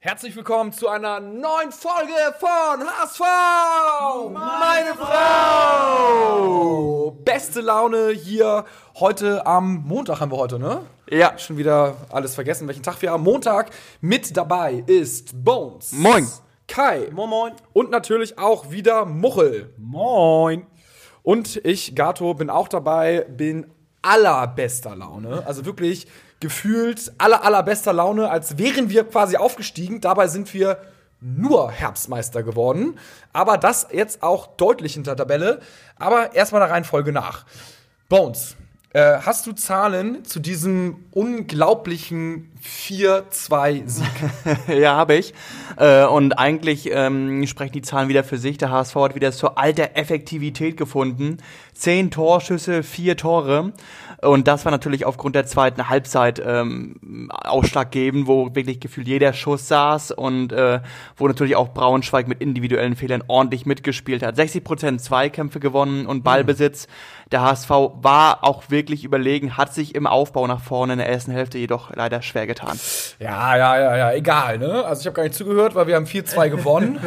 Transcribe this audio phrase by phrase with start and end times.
[0.00, 3.20] Herzlich willkommen zu einer neuen Folge von HSV!
[4.32, 4.94] Meine
[6.30, 7.10] Frau!
[7.24, 8.64] Beste Laune hier
[9.00, 10.82] heute am Montag haben wir heute, ne?
[11.10, 11.36] Ja.
[11.36, 13.24] Schon wieder alles vergessen, welchen Tag wir haben.
[13.24, 15.90] Montag mit dabei ist Bones.
[15.90, 16.28] Moin.
[16.68, 17.08] Kai.
[17.10, 17.52] Moin Moin.
[17.72, 19.74] Und natürlich auch wieder Muchel.
[19.78, 20.64] Moin.
[21.24, 23.66] Und ich, Gato, bin auch dabei, bin
[24.02, 25.44] allerbester Laune.
[25.44, 26.06] Also wirklich
[26.40, 30.00] gefühlt aller, allerbester Laune, als wären wir quasi aufgestiegen.
[30.00, 30.78] Dabei sind wir
[31.20, 32.98] nur Herbstmeister geworden.
[33.32, 35.60] Aber das jetzt auch deutlich hinter Tabelle.
[35.96, 37.44] Aber erstmal der Reihenfolge nach.
[38.08, 38.56] Bones,
[38.94, 44.06] äh, hast du Zahlen zu diesem unglaublichen 4-2-Sieg?
[44.80, 45.34] ja, habe ich.
[45.76, 48.56] Äh, und eigentlich ähm, sprechen die Zahlen wieder für sich.
[48.56, 51.36] Der HSV hat wieder zur alter Effektivität gefunden.
[51.74, 53.74] Zehn Torschüsse, vier Tore.
[54.20, 59.68] Und das war natürlich aufgrund der zweiten Halbzeit ähm, ausschlaggebend, wo wirklich gefühlt jeder Schuss
[59.68, 60.80] saß und äh,
[61.16, 64.34] wo natürlich auch Braunschweig mit individuellen Fehlern ordentlich mitgespielt hat.
[64.34, 66.88] 60 Prozent Zweikämpfe gewonnen und Ballbesitz.
[67.30, 71.30] Der HSV war auch wirklich überlegen, hat sich im Aufbau nach vorne in der ersten
[71.30, 72.80] Hälfte jedoch leider schwer getan.
[73.20, 74.84] Ja, ja, ja, ja, egal, ne?
[74.84, 76.98] Also ich habe gar nicht zugehört, weil wir haben 4-2 gewonnen.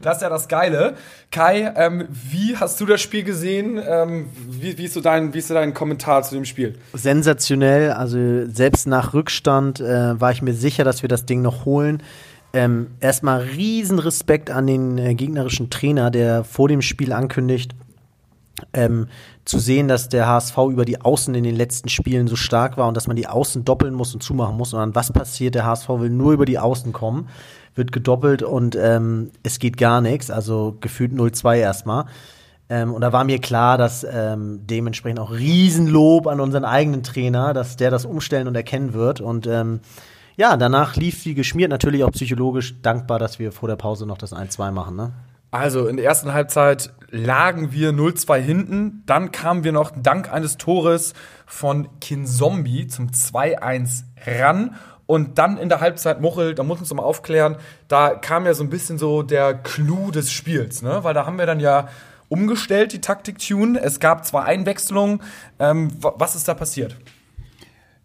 [0.00, 0.94] das ist ja das Geile.
[1.30, 3.80] Kai, ähm, wie hast du das Spiel gesehen?
[3.86, 6.74] Ähm, wie, wie, ist so dein, wie ist so dein Kommentar zu dem Spiel?
[6.94, 7.92] Sensationell.
[7.92, 12.02] Also selbst nach Rückstand äh, war ich mir sicher, dass wir das Ding noch holen.
[12.54, 17.74] Ähm, erstmal riesen Respekt an den äh, gegnerischen Trainer, der vor dem Spiel ankündigt,
[18.74, 19.08] ähm,
[19.44, 22.88] zu sehen, dass der HSV über die Außen in den letzten Spielen so stark war
[22.88, 24.72] und dass man die Außen doppeln muss und zumachen muss.
[24.72, 25.54] Und dann was passiert?
[25.54, 27.28] Der HSV will nur über die Außen kommen,
[27.74, 30.30] wird gedoppelt und ähm, es geht gar nichts.
[30.30, 32.04] Also gefühlt 0-2 erstmal.
[32.68, 37.52] Ähm, und da war mir klar, dass ähm, dementsprechend auch Riesenlob an unseren eigenen Trainer,
[37.52, 39.20] dass der das umstellen und erkennen wird.
[39.20, 39.80] Und ähm,
[40.36, 44.18] ja, danach lief wie geschmiert, natürlich auch psychologisch dankbar, dass wir vor der Pause noch
[44.18, 44.96] das 1-2 machen.
[44.96, 45.12] Ne?
[45.50, 49.02] Also in der ersten Halbzeit lagen wir 0-2 hinten.
[49.04, 51.12] Dann kamen wir noch dank eines Tores
[51.44, 54.76] von Kinzombie zum 2-1 ran.
[55.04, 58.64] Und dann in der Halbzeit, Muchel, da muss uns mal aufklären, da kam ja so
[58.64, 61.04] ein bisschen so der Clou des Spiels, ne?
[61.04, 61.88] Weil da haben wir dann ja
[62.32, 63.78] umgestellt, die Taktik-Tune.
[63.78, 65.20] Es gab zwei Einwechslungen.
[65.58, 66.96] Ähm, was ist da passiert?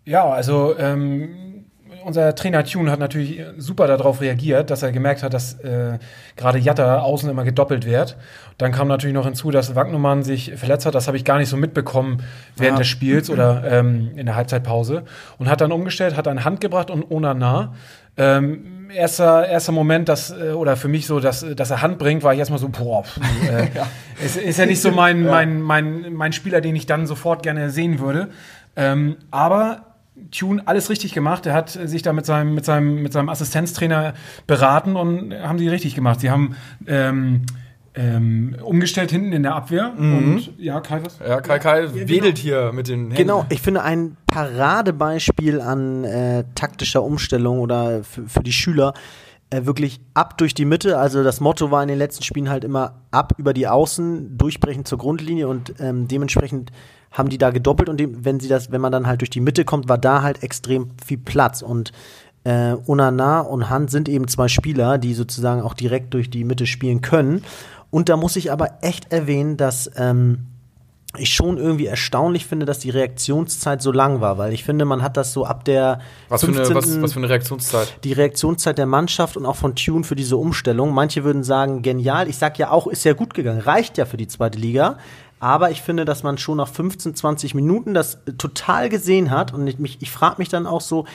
[0.04, 1.66] Ja, also ähm,
[2.04, 5.98] unser Trainer Tune hat natürlich super darauf reagiert, dass er gemerkt hat, dass äh,
[6.36, 8.18] gerade Jatta außen immer gedoppelt wird.
[8.58, 10.96] Dann kam natürlich noch hinzu, dass Wagnumann sich verletzt hat.
[10.96, 12.24] Das habe ich gar nicht so mitbekommen
[12.56, 12.80] während Ah.
[12.80, 15.04] des Spiels oder ähm, in der Halbzeitpause.
[15.38, 17.74] Und hat dann umgestellt, hat eine Hand gebracht und Onana.
[18.18, 22.24] Ähm, erster, erster Moment, dass, äh, oder für mich so, dass, dass er Hand bringt,
[22.24, 23.04] war ich erstmal so, boah,
[23.50, 23.68] äh,
[24.26, 27.70] ist, ist ja nicht so mein, mein, mein, mein Spieler, den ich dann sofort gerne
[27.70, 28.30] sehen würde.
[28.76, 29.84] Ähm, aber
[30.32, 31.46] Tune alles richtig gemacht.
[31.46, 34.14] Er hat sich da mit seinem, mit seinem, mit seinem Assistenztrainer
[34.46, 36.20] beraten und haben sie richtig gemacht.
[36.20, 36.56] Sie haben
[36.88, 37.44] ähm,
[37.98, 39.94] ähm, umgestellt hinten in der Abwehr.
[39.98, 41.20] Und ja, Kai, was?
[41.20, 43.16] Ja, Kai Kai wedelt hier mit den Händen.
[43.16, 48.94] Genau, ich finde ein Paradebeispiel an äh, taktischer Umstellung oder für, für die Schüler
[49.50, 51.00] äh, wirklich ab durch die Mitte.
[51.00, 54.86] Also das Motto war in den letzten Spielen halt immer ab über die Außen, durchbrechen
[54.86, 56.72] zur Grundlinie und ähm, dementsprechend
[57.12, 59.40] haben die da gedoppelt und dem, wenn sie das, wenn man dann halt durch die
[59.40, 61.94] Mitte kommt, war da halt extrem viel Platz und
[62.44, 66.66] äh, Onana und Hand sind eben zwei Spieler, die sozusagen auch direkt durch die Mitte
[66.66, 67.44] spielen können.
[67.90, 70.48] Und da muss ich aber echt erwähnen, dass ähm,
[71.18, 75.02] ich schon irgendwie erstaunlich finde, dass die Reaktionszeit so lang war, weil ich finde, man
[75.02, 76.00] hat das so ab der
[76.30, 76.76] Was für, eine, 15.
[76.76, 78.04] was, was für eine Reaktionszeit?
[78.04, 80.94] die Reaktionszeit der Mannschaft und auch von Tune für diese Umstellung.
[80.94, 82.28] Manche würden sagen, genial.
[82.28, 84.98] Ich sag ja auch, ist ja gut gegangen, reicht ja für die zweite Liga.
[85.40, 89.54] Aber ich finde, dass man schon nach 15, 20 Minuten das äh, total gesehen hat.
[89.54, 91.06] Und ich, mich, ich frage mich dann auch so,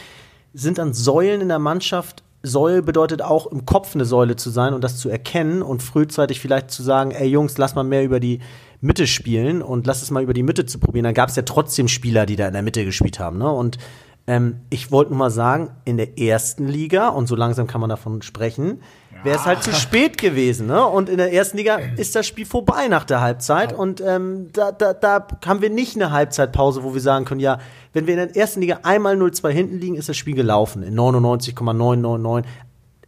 [0.55, 4.75] sind dann Säulen in der Mannschaft Säule bedeutet auch im Kopf eine Säule zu sein
[4.75, 8.21] und das zu erkennen und frühzeitig vielleicht zu sagen, ey Jungs, lass mal mehr über
[8.21, 8.41] die
[8.81, 11.05] Mitte spielen und lass es mal über die Mitte zu probieren.
[11.05, 13.39] Dann gab es ja trotzdem Spieler, die da in der Mitte gespielt haben.
[13.39, 13.51] Ne?
[13.51, 13.79] Und
[14.27, 17.91] ähm, ich wollte nur mal sagen, in der ersten Liga, und so langsam kann man
[17.91, 18.81] davon sprechen,
[19.25, 20.67] wäre es halt zu spät gewesen.
[20.67, 20.85] Ne?
[20.85, 23.73] Und in der ersten Liga ist das Spiel vorbei nach der Halbzeit.
[23.73, 27.59] Und ähm, da, da, da haben wir nicht eine Halbzeitpause, wo wir sagen können, ja,
[27.93, 30.83] wenn wir in der ersten Liga einmal 0-2 hinten liegen, ist das Spiel gelaufen.
[30.83, 32.51] In 99,999.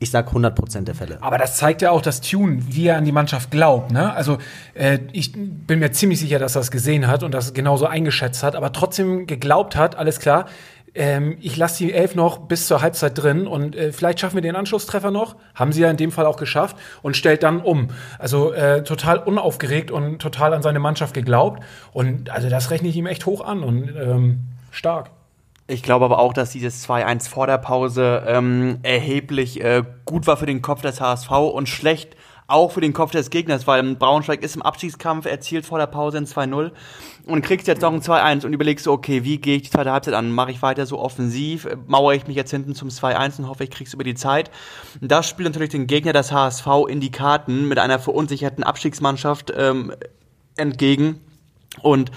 [0.01, 1.19] Ich sag 100% der Fälle.
[1.23, 3.93] Aber das zeigt ja auch, dass Tune, wie er an die Mannschaft glaubt.
[3.93, 4.13] Ne?
[4.13, 4.39] Also
[4.75, 8.43] äh, ich bin mir ziemlich sicher, dass er es gesehen hat und das genauso eingeschätzt
[8.43, 10.47] hat, aber trotzdem geglaubt hat, alles klar,
[10.95, 14.43] ähm, ich lasse die Elf noch bis zur Halbzeit drin und äh, vielleicht schaffen wir
[14.43, 15.37] den Anschlusstreffer noch.
[15.55, 17.89] Haben sie ja in dem Fall auch geschafft und stellt dann um.
[18.19, 21.63] Also äh, total unaufgeregt und total an seine Mannschaft geglaubt.
[21.93, 25.11] Und also das rechne ich ihm echt hoch an und ähm, stark.
[25.67, 30.37] Ich glaube aber auch, dass dieses 2-1 vor der Pause ähm, erheblich äh, gut war
[30.37, 34.43] für den Kopf des HSV und schlecht auch für den Kopf des Gegners, weil Braunschweig
[34.43, 36.73] ist im Abstiegskampf, erzielt vor der Pause ein 2-0
[37.27, 39.93] und kriegst jetzt noch ein 2-1 und überlegst du, okay, wie gehe ich die zweite
[39.93, 40.31] Halbzeit an?
[40.31, 41.67] Mache ich weiter so offensiv?
[41.87, 44.51] Mauere ich mich jetzt hinten zum 2-1 und hoffe, ich krieg's über die Zeit?
[45.01, 49.53] Und das spielt natürlich den Gegner des HSV in die Karten mit einer verunsicherten Abstiegsmannschaft
[49.57, 49.95] ähm,
[50.57, 51.21] entgegen.
[51.83, 52.13] Und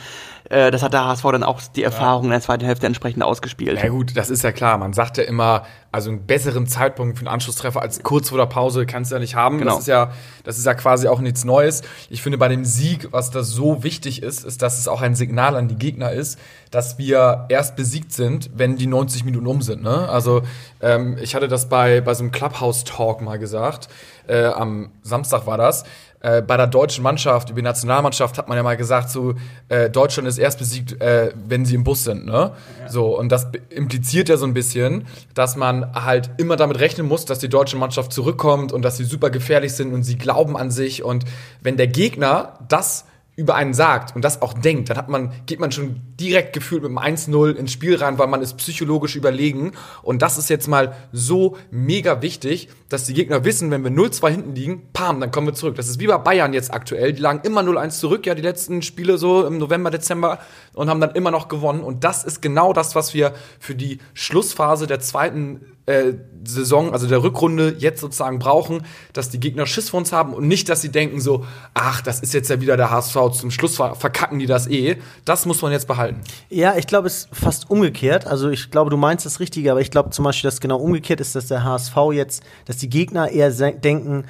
[0.49, 3.81] äh, das hat der HSV dann auch die Erfahrung in der zweiten Hälfte entsprechend ausgespielt.
[3.81, 4.77] Ja gut, das ist ja klar.
[4.77, 8.45] Man sagt ja immer, also einen besseren Zeitpunkt für einen Anschlusstreffer als kurz vor der
[8.45, 9.57] Pause kannst du ja nicht haben.
[9.57, 9.71] Genau.
[9.71, 10.11] Das ist ja,
[10.43, 11.81] das ist ja quasi auch nichts Neues.
[12.09, 15.15] Ich finde bei dem Sieg, was da so wichtig ist, ist, dass es auch ein
[15.15, 16.39] Signal an die Gegner ist,
[16.71, 19.81] dass wir erst besiegt sind, wenn die 90 Minuten um sind.
[19.81, 20.09] Ne?
[20.09, 20.41] Also
[20.81, 23.87] ähm, ich hatte das bei, bei so einem Clubhouse-Talk mal gesagt.
[24.27, 25.85] Äh, am Samstag war das.
[26.19, 29.35] Äh, bei der deutschen Mannschaft, über die Nationalmannschaft hat man ja mal gesagt, so
[29.69, 32.53] äh, Deutschland ist erst besiegt, äh, wenn sie im Bus sind, ne?
[32.89, 35.05] So und das impliziert ja so ein bisschen,
[35.35, 39.03] dass man halt immer damit rechnen muss, dass die deutsche Mannschaft zurückkommt und dass sie
[39.03, 41.03] super gefährlich sind und sie glauben an sich.
[41.03, 41.25] Und
[41.61, 43.05] wenn der Gegner das
[43.37, 46.81] über einen sagt und das auch denkt, dann hat man, geht man schon direkt gefühlt
[46.81, 49.73] mit einem 1-0 ins Spiel rein, weil man ist psychologisch überlegen.
[50.01, 54.29] Und das ist jetzt mal so mega wichtig, dass die Gegner wissen, wenn wir 0-2
[54.29, 55.75] hinten liegen, pam, dann kommen wir zurück.
[55.75, 57.13] Das ist wie bei Bayern jetzt aktuell.
[57.13, 60.39] Die lagen immer 0-1 zurück, ja, die letzten Spiele so im November, Dezember
[60.73, 61.81] und haben dann immer noch gewonnen.
[61.81, 66.13] Und das ist genau das, was wir für die Schlussphase der zweiten äh,
[66.43, 70.47] Saison, also der Rückrunde jetzt sozusagen brauchen, dass die Gegner Schiss vor uns haben und
[70.47, 73.77] nicht, dass sie denken so, ach, das ist jetzt ja wieder der HSV, zum Schluss
[73.77, 74.97] ver verkacken die das eh.
[75.25, 76.21] Das muss man jetzt behalten.
[76.49, 78.27] Ja, ich glaube, es ist fast umgekehrt.
[78.27, 81.21] Also ich glaube, du meinst das Richtige, aber ich glaube zum Beispiel, dass genau umgekehrt
[81.21, 84.25] ist, dass der HSV jetzt, dass die Gegner eher denken,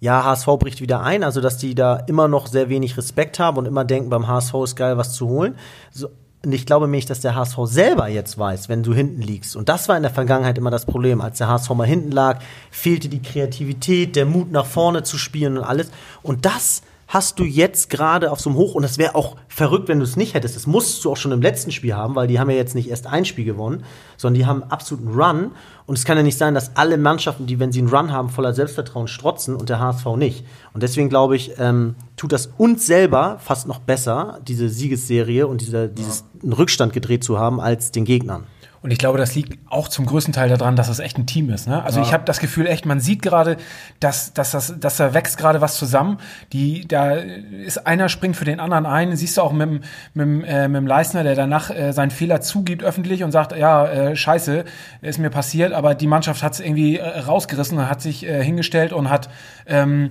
[0.00, 3.56] ja, HSV bricht wieder ein, also dass die da immer noch sehr wenig Respekt haben
[3.56, 5.56] und immer denken, beim HSV ist geil, was zu holen.
[5.92, 6.08] So,
[6.44, 9.54] und ich glaube nämlich, dass der HSV selber jetzt weiß, wenn du hinten liegst.
[9.54, 11.20] Und das war in der Vergangenheit immer das Problem.
[11.20, 12.40] Als der HSV mal hinten lag,
[12.70, 15.90] fehlte die Kreativität, der Mut nach vorne zu spielen und alles.
[16.22, 19.88] Und das hast du jetzt gerade auf so einem Hoch und das wäre auch verrückt,
[19.88, 20.56] wenn du es nicht hättest.
[20.56, 22.88] Das musst du auch schon im letzten Spiel haben, weil die haben ja jetzt nicht
[22.88, 23.84] erst ein Spiel gewonnen,
[24.16, 25.50] sondern die haben absoluten Run
[25.84, 28.30] und es kann ja nicht sein, dass alle Mannschaften, die wenn sie einen Run haben,
[28.30, 30.46] voller Selbstvertrauen strotzen und der HSV nicht.
[30.72, 35.60] Und deswegen glaube ich, ähm, tut das uns selber fast noch besser, diese Siegesserie und
[35.60, 38.44] dieser, dieses einen Rückstand gedreht zu haben, als den Gegnern.
[38.82, 41.50] Und ich glaube, das liegt auch zum größten Teil daran, dass es echt ein Team
[41.50, 41.68] ist.
[41.68, 41.84] Ne?
[41.84, 43.56] Also ich habe das Gefühl, echt, man sieht gerade,
[44.00, 46.18] dass, dass, das, dass da wächst gerade was zusammen.
[46.52, 49.14] Die, da ist einer springt für den anderen ein.
[49.14, 49.80] Siehst du auch mit, dem-
[50.14, 53.56] mit, dem, äh, mit dem Leistner, der danach äh, seinen Fehler zugibt öffentlich und sagt,
[53.56, 54.64] ja, äh, scheiße,
[55.00, 58.42] ist mir passiert, aber die Mannschaft hat es irgendwie äh, rausgerissen und hat sich äh,
[58.42, 59.30] hingestellt und hat
[59.66, 60.10] ähm,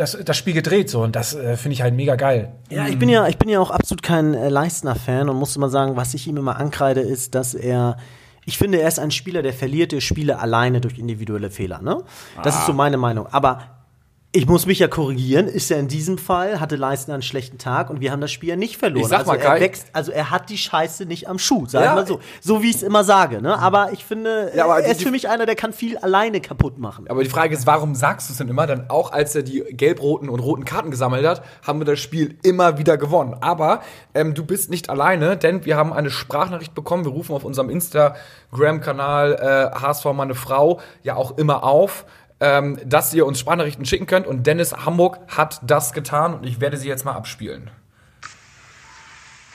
[0.00, 0.88] das, das Spiel gedreht.
[0.88, 1.02] So.
[1.02, 2.52] Und das äh, finde ich halt mega geil.
[2.70, 5.68] Ja, ich bin ja, ich bin ja auch absolut kein äh, Leistner-Fan und muss immer
[5.68, 7.96] sagen, was ich ihm immer ankreide, ist, dass er.
[8.46, 11.82] Ich finde, er ist ein Spieler, der verliert die Spiele alleine durch individuelle Fehler.
[11.82, 12.02] Ne?
[12.42, 13.26] Das ist so meine Meinung.
[13.26, 13.79] Aber
[14.32, 15.48] ich muss mich ja korrigieren.
[15.48, 18.50] Ist er in diesem Fall, hatte Leistner einen schlechten Tag und wir haben das Spiel
[18.50, 19.02] ja nicht verloren.
[19.02, 21.84] Ich sag also mal, er wächst, also er hat die Scheiße nicht am Schuh, sagen
[21.84, 21.96] Ja.
[21.96, 22.20] wir so.
[22.40, 23.42] So wie ich es immer sage.
[23.42, 23.58] Ne?
[23.58, 26.40] Aber ich finde, Ja, aber er die- ist für mich einer, der kann viel alleine
[26.40, 27.06] kaputt machen.
[27.08, 28.68] Aber die Frage ist, warum sagst du es denn immer?
[28.68, 32.38] Dann auch als er die gelb-roten und roten Karten gesammelt hat, haben wir das Spiel
[32.44, 33.34] immer wieder gewonnen.
[33.40, 33.80] Aber
[34.14, 37.04] ähm, du bist nicht alleine, denn wir haben eine Sprachnachricht bekommen.
[37.04, 42.04] Wir rufen auf unserem Instagram-Kanal äh, HSV meine Frau ja auch immer auf,
[42.40, 44.26] ähm, dass ihr uns Sprachnachrichten schicken könnt.
[44.26, 47.70] Und Dennis Hamburg hat das getan und ich werde sie jetzt mal abspielen.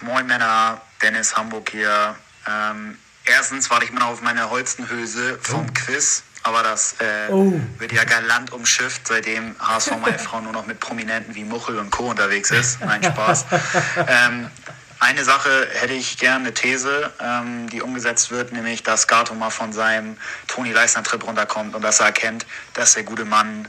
[0.02, 2.16] Moin Männer, Dennis Hamburg hier.
[2.48, 7.32] Ähm, erstens warte ich mal auf meine Holstenhülse vom Quiz, aber das äh,
[7.80, 11.90] wird ja galant umschifft, seitdem HSV meine Frau nur noch mit Prominenten wie Muchel und
[11.90, 12.12] Co.
[12.12, 12.82] unterwegs ist.
[12.82, 13.46] Nein, Spaß.
[14.08, 14.52] ähm,
[15.00, 19.50] eine Sache hätte ich gerne, eine These, ähm, die umgesetzt wird, nämlich, dass Gato mal
[19.50, 23.68] von seinem Toni Leisner-Trip runterkommt und dass er erkennt, dass der gute Mann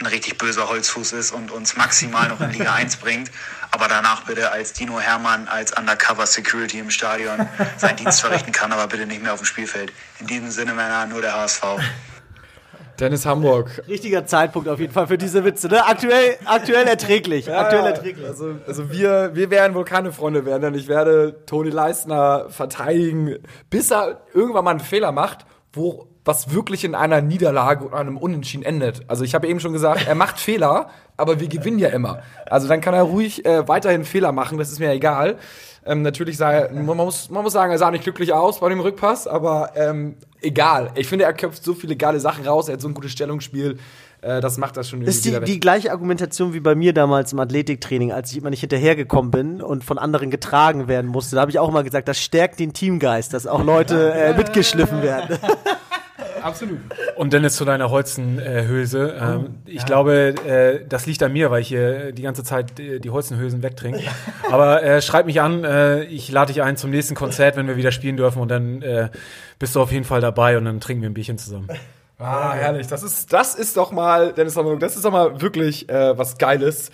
[0.00, 3.30] ein richtig böser Holzfuß ist und uns maximal noch in Liga 1 bringt,
[3.72, 8.72] aber danach bitte als Dino Hermann als Undercover Security im Stadion seinen Dienst verrichten kann,
[8.72, 9.92] aber bitte nicht mehr auf dem Spielfeld.
[10.20, 11.62] In diesem Sinne, Männer, nur der HSV.
[13.00, 13.82] Dennis Hamburg.
[13.88, 15.68] Richtiger Zeitpunkt auf jeden Fall für diese Witze.
[15.68, 15.86] Ne?
[15.86, 17.52] Aktuell, aktuell erträglich.
[17.52, 18.26] aktuell erträglich.
[18.26, 23.36] Also, also wir, wir werden wohl keine Freunde werden, denn ich werde Toni Leistner verteidigen,
[23.70, 28.18] bis er irgendwann mal einen Fehler macht, wo was wirklich in einer Niederlage und einem
[28.18, 29.00] Unentschieden endet.
[29.08, 32.22] Also ich habe eben schon gesagt, er macht Fehler, aber wir gewinnen ja immer.
[32.50, 35.38] Also dann kann er ruhig äh, weiterhin Fehler machen, das ist mir egal.
[35.86, 38.68] Ähm, natürlich sah er, man muss, man muss sagen, er sah nicht glücklich aus bei
[38.68, 40.90] dem Rückpass, aber ähm, egal.
[40.96, 43.78] Ich finde, er köpft so viele geile Sachen raus, er hat so ein gutes Stellungsspiel.
[44.20, 47.32] Äh, das macht das schon Das ist die, die gleiche Argumentation wie bei mir damals
[47.32, 51.36] im Athletiktraining, als ich immer nicht hinterhergekommen bin und von anderen getragen werden musste.
[51.36, 55.02] Da habe ich auch mal gesagt, das stärkt den Teamgeist, dass auch Leute äh, mitgeschliffen
[55.02, 55.38] werden.
[56.42, 56.78] Absolut.
[57.16, 59.16] Und Dennis zu deiner Holzenhülse.
[59.20, 62.98] ähm, ich glaube, äh, das liegt an mir, weil ich hier die ganze Zeit äh,
[63.00, 64.02] die Holzenhülsen wegtrinke.
[64.50, 67.76] Aber äh, schreib mich an, äh, ich lade dich ein zum nächsten Konzert, wenn wir
[67.76, 69.08] wieder spielen dürfen und dann äh,
[69.58, 71.68] bist du auf jeden Fall dabei und dann trinken wir ein Bierchen zusammen.
[72.18, 72.88] Ah, herrlich.
[72.88, 76.90] Das ist, das ist doch mal, Dennis das ist doch mal wirklich äh, was Geiles.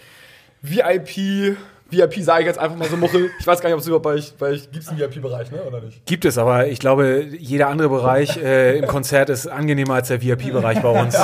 [0.60, 1.56] VIP,
[1.90, 3.30] VIP sage ich jetzt einfach mal so, Muchel.
[3.38, 5.62] Ich weiß gar nicht, ob es überhaupt bei euch, bei gibt es einen VIP-Bereich, ne,
[5.62, 6.04] oder nicht?
[6.06, 10.22] Gibt es, aber ich glaube, jeder andere Bereich äh, im Konzert ist angenehmer als der
[10.22, 11.16] VIP-Bereich bei uns.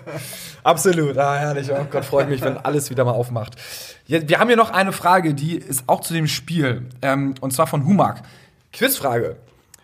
[0.62, 1.70] Absolut, ah, herrlich.
[1.72, 3.56] Oh Gott, freut mich, wenn alles wieder mal aufmacht.
[4.06, 7.52] Ja, wir haben hier noch eine Frage, die ist auch zu dem Spiel, ähm, und
[7.52, 8.22] zwar von Humak.
[8.72, 9.36] Quizfrage.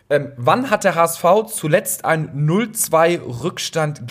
[0.09, 4.07] Ähm, wann hat der HSV zuletzt einen 0-2 Rückstand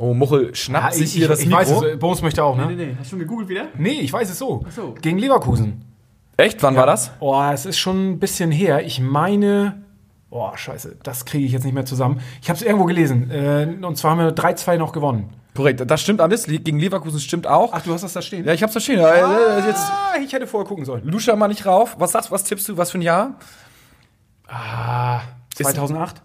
[0.00, 1.60] Oh, Muchel schnappt sich hier das ich Mikro.
[1.60, 2.66] weiß es, äh, Bones möchte auch, ne?
[2.68, 2.96] Nee, nee.
[2.98, 3.68] Hast du schon gegoogelt wieder?
[3.78, 4.64] ich weiß es so.
[5.02, 5.84] Gegen Leverkusen.
[6.38, 6.62] Echt?
[6.62, 7.10] Wann war das?
[7.20, 8.82] Oh, es ist schon ein bisschen her.
[8.86, 9.82] Ich meine.
[10.30, 12.20] Oh, scheiße, das kriege ich jetzt nicht mehr zusammen.
[12.40, 13.30] Ich habe es irgendwo gelesen.
[13.30, 15.34] Äh, und zwar haben wir 3-2 noch gewonnen.
[15.54, 16.44] Korrekt, das stimmt alles.
[16.46, 17.72] Gegen Leverkusen stimmt auch.
[17.74, 18.46] Ach, du hast das da stehen?
[18.46, 19.00] Ja, ich hab's da stehen.
[19.00, 21.04] Ah, jetzt ah, ich hätte vorher gucken sollen.
[21.04, 21.96] Luscha mal nicht rauf.
[21.98, 22.76] Was sagst was tippst du?
[22.78, 23.34] Was für ein Jahr?
[24.48, 25.20] Ah,
[25.56, 26.22] 2008?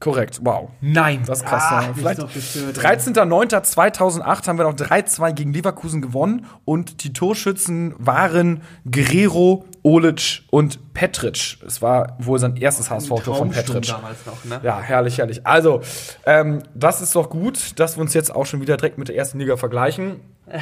[0.00, 0.70] Korrekt, wow.
[0.80, 1.22] Nein.
[1.26, 1.64] Das ist krass.
[1.70, 1.92] ja.
[1.94, 10.44] Vielleicht 13.09.2008 haben wir noch 3-2 gegen Leverkusen gewonnen und die Torschützen waren Guerrero, Olic
[10.50, 11.58] und Petric.
[11.66, 13.86] Es war wohl sein erstes HSV-Tor von Petric.
[13.86, 14.60] damals noch, ne?
[14.62, 15.46] Ja, herrlich, herrlich.
[15.46, 15.82] Also,
[16.24, 19.16] ähm, das ist doch gut, dass wir uns jetzt auch schon wieder direkt mit der
[19.16, 20.16] ersten Liga vergleichen.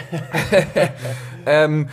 [1.47, 1.89] ähm,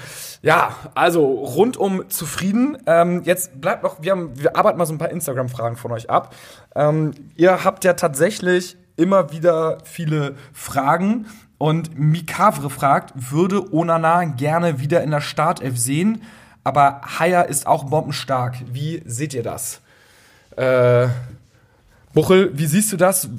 [0.46, 2.78] ja, also rundum zufrieden.
[2.86, 6.08] Ähm, jetzt bleibt noch, wir, haben, wir arbeiten mal so ein paar Instagram-Fragen von euch
[6.08, 6.36] ab.
[6.76, 11.26] Ähm, ihr habt ja tatsächlich immer wieder viele Fragen.
[11.58, 16.22] Und Mikavre fragt, würde Onana gerne wieder in der Startelf sehen,
[16.64, 18.56] aber Haier ist auch bombenstark.
[18.72, 19.82] Wie seht ihr das?
[20.58, 21.08] Äh,
[22.16, 23.30] Buchel, wie siehst du das?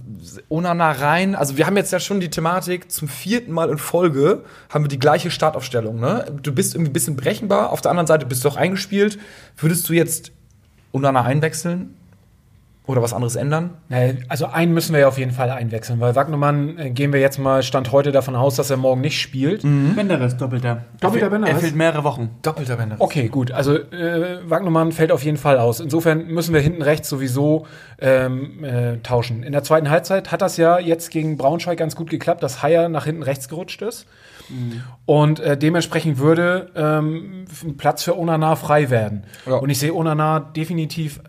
[0.51, 1.35] Onana rein.
[1.35, 4.89] Also wir haben jetzt ja schon die Thematik, zum vierten Mal in Folge haben wir
[4.89, 5.99] die gleiche Startaufstellung.
[5.99, 6.27] Ne?
[6.43, 9.19] Du bist irgendwie ein bisschen berechenbar, auf der anderen Seite bist du auch eingespielt.
[9.57, 10.31] Würdest du jetzt
[10.93, 11.96] Onana einwechseln?
[12.87, 13.71] Oder was anderes ändern?
[13.89, 17.19] Nee, Also einen müssen wir ja auf jeden Fall einwechseln, weil Wagnermann äh, gehen wir
[17.21, 19.63] jetzt mal Stand heute davon aus, dass er morgen nicht spielt.
[19.63, 20.85] Benderes, doppelter.
[21.01, 21.61] Doppelter Er Benderes?
[21.61, 22.31] fehlt mehrere Wochen.
[22.43, 22.97] Doppelter Bänder.
[23.01, 23.51] Okay, gut.
[23.51, 25.81] Also äh, Wagnermann fällt auf jeden Fall aus.
[25.81, 27.67] Insofern müssen wir hinten rechts sowieso
[27.99, 29.43] ähm, äh, tauschen.
[29.43, 32.89] In der zweiten Halbzeit hat das ja jetzt gegen Braunschweig ganz gut geklappt, dass Haier
[32.89, 34.07] nach hinten rechts gerutscht ist.
[35.07, 39.25] Und äh, dementsprechend würde ähm, ein Platz für Onana frei werden.
[39.45, 39.55] Ja.
[39.55, 41.21] Und ich sehe Onana definitiv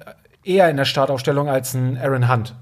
[0.47, 2.55] eher in der Startaufstellung als ein Aaron Hunt.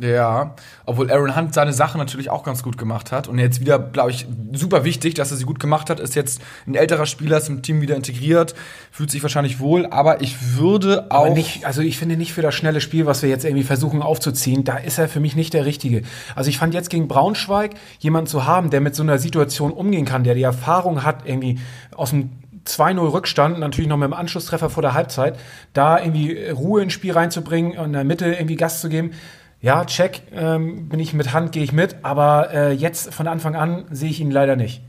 [0.00, 0.54] Ja,
[0.86, 3.28] obwohl Aaron Hunt seine Sache natürlich auch ganz gut gemacht hat.
[3.28, 6.00] Und jetzt wieder, glaube ich, super wichtig, dass er sie gut gemacht hat.
[6.00, 8.54] Ist jetzt ein älterer Spieler, ist im Team wieder integriert,
[8.90, 9.86] fühlt sich wahrscheinlich wohl.
[9.86, 11.26] Aber ich würde auch.
[11.26, 14.00] Aber nicht, also ich finde nicht für das schnelle Spiel, was wir jetzt irgendwie versuchen
[14.00, 16.02] aufzuziehen, da ist er für mich nicht der Richtige.
[16.34, 20.06] Also ich fand jetzt gegen Braunschweig jemanden zu haben, der mit so einer Situation umgehen
[20.06, 21.58] kann, der die Erfahrung hat, irgendwie
[21.94, 22.30] aus dem
[22.66, 25.38] 2-0 Rückstand, natürlich noch mit dem Anschlusstreffer vor der Halbzeit,
[25.72, 29.12] da irgendwie Ruhe ins Spiel reinzubringen und in der Mitte irgendwie Gas zu geben.
[29.60, 33.56] Ja, check, ähm, bin ich mit Hand, gehe ich mit, aber äh, jetzt von Anfang
[33.56, 34.82] an sehe ich ihn leider nicht.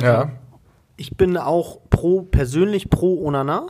[0.00, 0.30] ja.
[0.96, 3.66] Ich bin auch pro, persönlich pro Onana.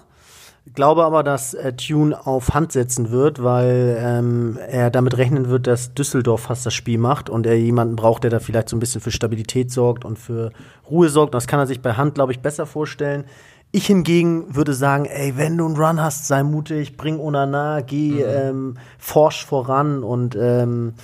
[0.72, 5.66] Glaube aber, dass äh, Tune auf Hand setzen wird, weil ähm, er damit rechnen wird,
[5.66, 8.80] dass Düsseldorf fast das Spiel macht und er jemanden braucht, der da vielleicht so ein
[8.80, 10.52] bisschen für Stabilität sorgt und für
[10.90, 11.34] Ruhe sorgt.
[11.34, 13.24] Das kann er sich bei Hand, glaube ich, besser vorstellen.
[13.72, 18.22] Ich hingegen würde sagen, ey, wenn du einen Run hast, sei mutig, bring Onana, geh
[18.22, 20.94] ähm, forsch voran und ähm,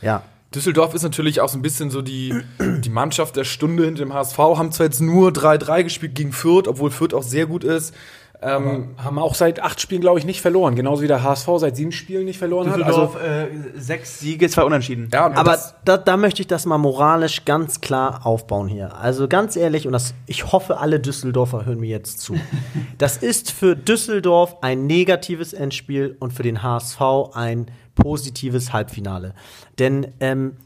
[0.00, 0.22] ja,
[0.54, 4.14] Düsseldorf ist natürlich auch so ein bisschen so die, die Mannschaft der Stunde hinter dem
[4.14, 4.38] HSV.
[4.38, 7.94] Haben zwar jetzt nur 3-3 gespielt gegen Fürth, obwohl Fürth auch sehr gut ist.
[8.42, 10.74] Ähm, Haben auch seit acht Spielen, glaube ich, nicht verloren.
[10.74, 12.82] Genauso wie der HSV seit sieben Spielen nicht verloren hat.
[12.82, 15.10] Also, Düsseldorf, äh, sechs Siege, zwei Unentschieden.
[15.12, 18.96] ja, Aber da, da möchte ich das mal moralisch ganz klar aufbauen hier.
[18.96, 22.34] Also ganz ehrlich, und das, ich hoffe, alle Düsseldorfer hören mir jetzt zu.
[22.98, 27.00] Das ist für Düsseldorf ein negatives Endspiel und für den HSV
[27.32, 29.34] ein positives Halbfinale.
[29.78, 30.56] Denn ähm,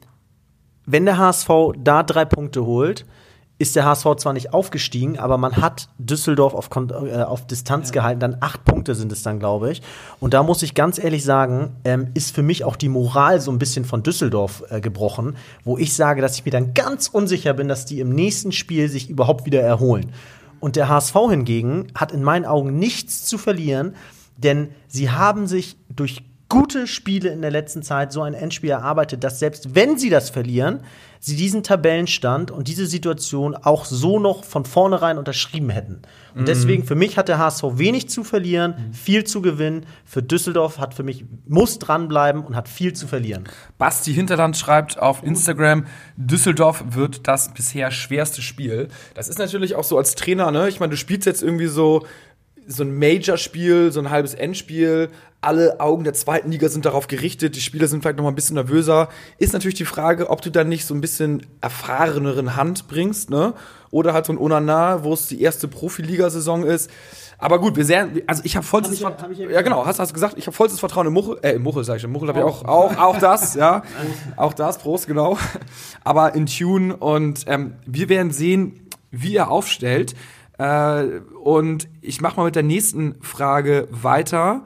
[0.87, 3.07] wenn der HSV da drei Punkte holt,
[3.59, 7.93] ist der HSV zwar nicht aufgestiegen, aber man hat Düsseldorf auf, Kon äh, auf Distanz
[7.93, 8.19] gehalten.
[8.19, 9.83] Dann acht Punkte sind es dann, glaube ich.
[10.19, 13.53] Und da muss ich ganz ehrlich sagen, ähm, ist für mich auch die Moral so
[13.53, 17.55] ein bisschen von Düsseldorf äh, gebrochen, wo ich sage, dass ich mir dann ganz unsicher
[17.55, 20.11] bin, dass die im nächsten Spiel sich überhaupt wieder erholen.
[20.59, 23.95] Und der HSV hingegen hat in meinen Augen nichts zu verlieren,
[24.37, 29.25] denn sie haben sich durch gute Spiele in der letzten Zeit so ein Endspiel erarbeitet,
[29.25, 30.81] dass selbst wenn sie das verlieren,
[31.19, 36.03] sie diesen Tabellenstand und diese Situation auch so noch von vornherein unterschrieben hätten.
[36.35, 39.87] Und deswegen, für mich hat der HSV wenig zu verlieren, viel zu gewinnen.
[40.05, 43.45] Für Düsseldorf hat für mich, muss dranbleiben und hat viel zu verlieren.
[43.79, 45.87] Basti Hinterland schreibt auf Instagram,
[46.17, 48.89] Düsseldorf wird das bisher schwerste Spiel.
[49.15, 50.69] Das ist natürlich auch so als Trainer, ne?
[50.69, 52.05] Ich meine, du spielst jetzt irgendwie so
[52.67, 55.11] so ein Major-Spiel, so ein halbes Endspiel.
[55.41, 57.55] Alle Augen der zweiten Liga sind darauf gerichtet.
[57.57, 59.09] Die Spieler sind vielleicht noch mal ein bisschen nervöser.
[59.39, 63.55] Ist natürlich die Frage, ob du dann nicht so ein bisschen erfahreneren Hand bringst, ne?
[63.91, 66.91] Oder halt so ein Onana, wo es die erste Profiligasaison ist.
[67.39, 69.45] Aber gut, wir sehen, also ich habe vollstes Hab Vertrauen.
[69.45, 71.63] hab ja genau, hast, hast du gesagt, ich habe vollstes Vertrauen in Muchel, äh, in
[71.63, 73.83] Muchel sag ich schon, Muchel habe ich auch, auch, auch das, ja,
[74.37, 75.37] auch das, Prost, genau.
[76.05, 80.15] Aber in Tune und ähm, wir werden sehen, wie er aufstellt.
[80.59, 84.65] Äh, und ich mache mal mit der nächsten Frage weiter.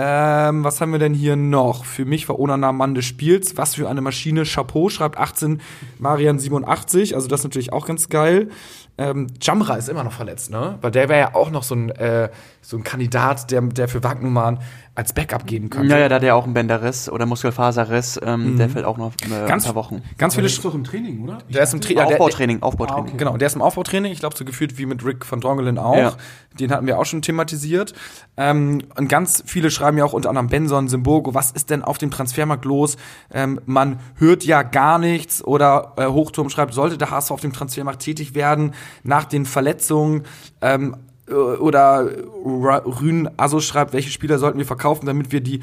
[0.00, 1.84] Ähm, was haben wir denn hier noch?
[1.84, 3.56] Für mich war Onana Mann des Spiels.
[3.56, 4.44] Was für eine Maschine.
[4.44, 5.60] Chapeau, schreibt 18
[5.98, 7.16] Marian 87.
[7.16, 8.48] Also das ist natürlich auch ganz geil.
[8.98, 10.76] Ähm, Jamra ist immer noch verletzt, ne?
[10.80, 12.30] Weil der wäre ja auch noch so ein, äh,
[12.62, 14.58] so ein Kandidat, der, der für Wagnumann
[14.96, 15.88] als Backup geben könnte.
[15.94, 18.18] Ja, ja, da hat er auch einen Bänderriss oder Muskelfaserriss.
[18.20, 20.02] Ähm, Der fällt auch noch äh, Ganz- ein paar Wochen.
[20.18, 21.38] Ganz viele ist doch im Training, oder?
[21.48, 23.04] Der ist im Tra Aufbautraining, Aufbautraining.
[23.04, 23.16] Ah, okay.
[23.16, 24.10] Genau, der ist im Aufbautraining.
[24.10, 25.96] Ich glaube, so gefühlt wie mit Rick van Drongelen auch.
[25.96, 26.14] Ja.
[26.58, 27.94] Den hatten wir auch schon thematisiert.
[28.36, 31.98] Ähm, und ganz viele schreiben ja auch unter anderem Benson, Simbogo, was ist denn auf
[31.98, 32.96] dem Transfermarkt los?
[33.32, 35.44] Ähm, man hört ja gar nichts.
[35.44, 38.72] Oder äh, Hochturm schreibt, sollte der HSV auf dem Transfermarkt tätig werden
[39.02, 40.24] nach den Verletzungen?
[40.60, 40.96] Ähm,
[41.28, 42.08] äh, oder
[42.44, 45.60] Rün Asso schreibt, welche Spieler sollten wir verkaufen, damit wir die,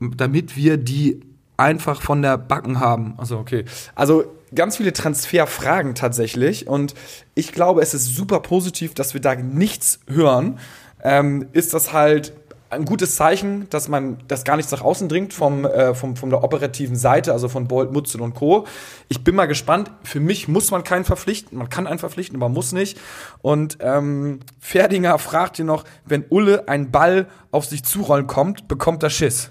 [0.00, 1.20] damit wir die
[1.56, 3.14] einfach von der Backen haben.
[3.16, 3.64] Also okay.
[3.94, 6.66] Also ganz viele Transferfragen tatsächlich.
[6.66, 6.94] Und
[7.34, 10.58] ich glaube, es ist super positiv, dass wir da nichts hören.
[11.02, 12.32] Ähm, ist das halt
[12.70, 16.30] ein gutes Zeichen, dass man das gar nichts nach außen dringt vom, äh, vom, von
[16.30, 18.66] der operativen Seite, also von Bolt, Mutzel und Co.
[19.08, 19.90] Ich bin mal gespannt.
[20.02, 21.56] Für mich muss man keinen verpflichten.
[21.58, 22.98] Man kann einen verpflichten, aber muss nicht.
[23.42, 29.02] Und ähm, Ferdinger fragt hier noch, wenn Ulle ein Ball auf sich zurollen kommt, bekommt
[29.02, 29.50] er Schiss.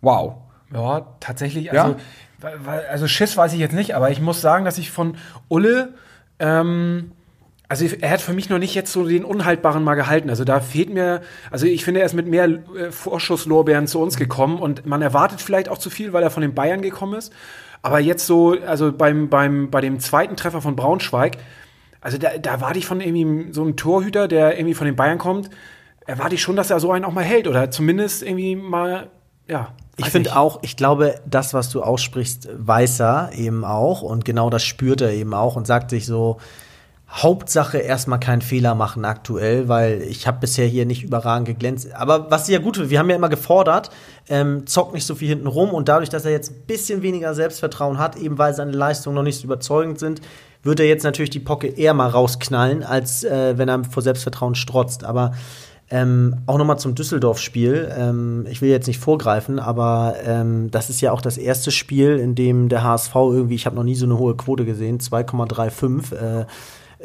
[0.00, 0.36] Wow.
[0.72, 1.66] Ja, tatsächlich.
[1.66, 1.84] Ja?
[1.84, 1.96] Also,
[2.64, 5.16] weil- also Schiss weiß ich jetzt nicht, aber ich muss sagen, dass ich von
[5.48, 5.94] Ulle,
[6.38, 7.12] ähm,
[7.72, 10.28] also er hat für mich noch nicht jetzt so den Unhaltbaren mal gehalten.
[10.28, 14.18] Also da fehlt mir, also ich finde, er ist mit mehr äh, Vorschusslorbeeren zu uns
[14.18, 17.32] gekommen und man erwartet vielleicht auch zu viel, weil er von den Bayern gekommen ist.
[17.80, 21.38] Aber jetzt so, also beim, beim, bei dem zweiten Treffer von Braunschweig,
[22.02, 25.16] also da, da warte ich von irgendwie so einem Torhüter, der irgendwie von den Bayern
[25.16, 25.48] kommt,
[26.04, 29.08] erwarte ich schon, dass er so einen auch mal hält oder zumindest irgendwie mal,
[29.48, 29.68] ja.
[29.96, 34.50] Ich finde auch, ich glaube, das, was du aussprichst, weiß er eben auch und genau
[34.50, 36.36] das spürt er eben auch und sagt sich so,
[37.12, 41.94] Hauptsache erstmal keinen Fehler machen aktuell, weil ich habe bisher hier nicht überragend geglänzt.
[41.94, 43.90] Aber was ja gut wir haben ja immer gefordert,
[44.28, 47.34] ähm, zockt nicht so viel hinten rum und dadurch, dass er jetzt ein bisschen weniger
[47.34, 50.22] Selbstvertrauen hat, eben weil seine Leistungen noch nicht so überzeugend sind,
[50.62, 54.54] wird er jetzt natürlich die Pocke eher mal rausknallen, als äh, wenn er vor Selbstvertrauen
[54.54, 55.04] strotzt.
[55.04, 55.32] Aber
[55.90, 57.92] ähm, auch nochmal zum Düsseldorf-Spiel.
[57.94, 62.16] Ähm, ich will jetzt nicht vorgreifen, aber ähm, das ist ja auch das erste Spiel,
[62.18, 66.14] in dem der HSV irgendwie, ich habe noch nie so eine hohe Quote gesehen, 2,35
[66.14, 66.46] äh,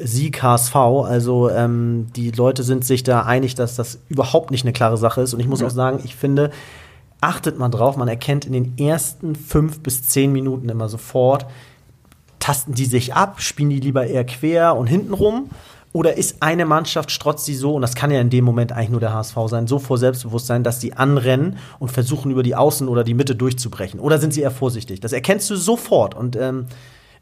[0.02, 0.76] Sieg HSV.
[0.76, 5.22] Also ähm, die Leute sind sich da einig, dass das überhaupt nicht eine klare Sache
[5.22, 5.34] ist.
[5.34, 6.52] Und ich muss auch sagen, ich finde,
[7.22, 11.46] achtet mal drauf, man erkennt in den ersten fünf bis zehn Minuten immer sofort,
[12.40, 15.50] tasten die sich ab, spielen die lieber eher quer und hinten rum?
[15.94, 18.90] Oder ist eine Mannschaft, strotzt die so, und das kann ja in dem Moment eigentlich
[18.90, 22.88] nur der HSV sein, so vor Selbstbewusstsein, dass die anrennen und versuchen, über die Außen
[22.88, 24.00] oder die Mitte durchzubrechen?
[24.00, 25.00] Oder sind sie eher vorsichtig?
[25.00, 26.14] Das erkennst du sofort.
[26.14, 26.68] Und ähm,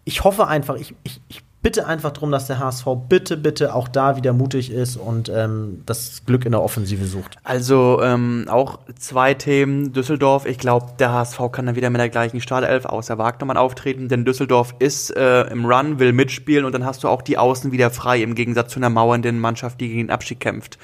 [0.04, 3.88] ich hoffe einfach, ich, ich, ich bitte einfach darum, dass der HSV bitte, bitte auch
[3.88, 7.38] da wieder mutig ist und ähm, das Glück in der Offensive sucht.
[7.44, 9.92] Also ähm, auch zwei Themen.
[9.92, 14.10] Düsseldorf, ich glaube, der HSV kann dann wieder mit der gleichen Startelf außer Wagnermann auftreten,
[14.10, 17.72] denn Düsseldorf ist äh, im Run, will mitspielen und dann hast du auch die Außen
[17.72, 20.78] wieder frei, im Gegensatz zu einer mauernden Mannschaft, die gegen den Abstieg kämpft.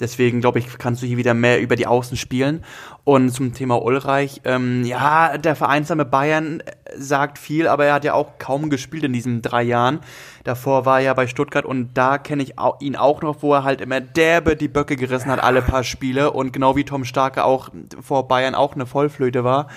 [0.00, 2.64] Deswegen glaube ich, kannst du hier wieder mehr über die Außen spielen.
[3.04, 8.04] Und zum Thema Ulreich, ähm, ja, der vereinsame Bayern äh, sagt viel, aber er hat
[8.04, 10.00] ja auch kaum gespielt in diesen drei Jahren.
[10.42, 13.64] Davor war er ja bei Stuttgart und da kenne ich ihn auch noch, wo er
[13.64, 16.32] halt immer derbe die Böcke gerissen hat, alle paar Spiele.
[16.32, 17.68] Und genau wie Tom Starke auch
[18.00, 19.68] vor Bayern auch eine Vollflöte war.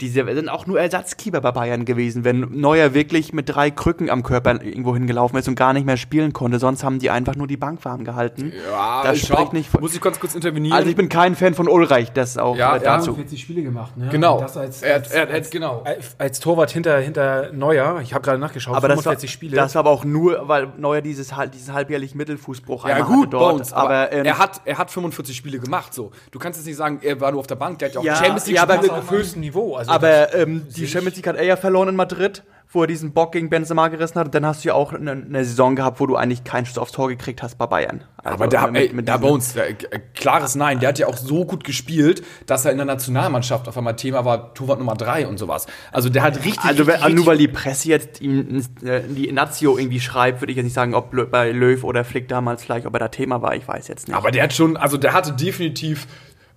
[0.00, 4.22] Die sind auch nur Ersatzkeeper bei Bayern gewesen, wenn Neuer wirklich mit drei Krücken am
[4.22, 6.58] Körper irgendwo hingelaufen ist und gar nicht mehr spielen konnte.
[6.58, 8.52] Sonst haben die einfach nur die Bank warm gehalten.
[8.70, 9.80] Ja, das ich spricht nicht von.
[9.80, 10.76] muss ich ganz kurz intervenieren.
[10.76, 12.96] Also ich bin kein Fan von Ulreich, das auch Ja, äh, ja.
[12.96, 13.14] dazu.
[13.14, 14.08] 40 Spiele gemacht, ne?
[14.10, 14.40] Genau.
[14.40, 15.82] Das als, Er- als, er- als, genau.
[15.84, 18.00] als, als Torwart hinter, hinter Neuer.
[18.02, 18.76] Ich habe gerade nachgeschaut.
[18.76, 19.56] aber das war, 45 Spiele.
[19.56, 23.26] das war aber auch nur, weil Neuer dieses, halb- diesen halbjährlichen Mittelfußbruch ja, einmal gut,
[23.26, 23.52] hatte dort.
[23.52, 25.94] Bones, aber, aber ähm, er, hat, er hat 45 Spiele gemacht.
[25.94, 26.10] So.
[26.30, 28.04] Du kannst jetzt nicht sagen, er war nur auf der Bank, der hat ja auch
[28.04, 29.76] Ja, Champions League ja, aber- auf höchstem Niveau.
[29.88, 33.12] Also Aber ähm, die Champions League hat er ja verloren in Madrid, wo er diesen
[33.12, 34.26] Bock gegen Benzema gerissen hat.
[34.26, 36.76] Und dann hast du ja auch eine, eine Saison gehabt, wo du eigentlich keinen Schuss
[36.76, 38.02] aufs Tor gekriegt hast bei Bayern.
[38.16, 39.74] Also Aber der, mit- ey, mit diesen- Bones, äh,
[40.14, 40.80] klares Nein.
[40.80, 44.24] Der hat ja auch so gut gespielt, dass er in der Nationalmannschaft auf einmal Thema
[44.24, 45.66] war, Torwart Nummer 3 und sowas.
[45.92, 46.64] Also der hat richtig.
[46.64, 50.56] Also wenn, nur weil die Presse jetzt ihm äh, die Nazio irgendwie schreibt, würde ich
[50.56, 53.54] jetzt nicht sagen, ob bei Löw oder Flick damals vielleicht, ob er da Thema war,
[53.54, 54.16] ich weiß jetzt nicht.
[54.16, 56.08] Aber der hat schon, also der hatte definitiv